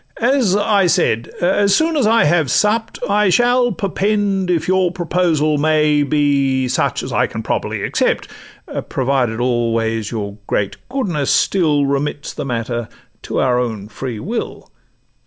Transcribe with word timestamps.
—as 0.19 0.55
I 0.55 0.87
said, 0.87 1.27
as 1.41 1.75
soon 1.75 1.95
as 1.95 2.07
I 2.07 2.23
have 2.23 2.47
supt, 2.49 2.97
I 3.07 3.29
shall 3.29 3.71
perpend 3.71 4.49
if 4.49 4.67
your 4.67 4.91
proposal 4.91 5.59
may 5.59 6.01
Be 6.01 6.67
such 6.67 7.03
as 7.03 7.13
I 7.13 7.27
can 7.27 7.43
properly 7.43 7.83
accept; 7.83 8.27
Provided 8.89 9.39
always 9.39 10.09
your 10.09 10.39
great 10.47 10.77
goodness 10.89 11.29
still 11.29 11.85
Remits 11.85 12.33
the 12.33 12.45
matter 12.45 12.89
to 13.21 13.39
our 13.39 13.59
own 13.59 13.89
free 13.89 14.19
will. 14.19 14.71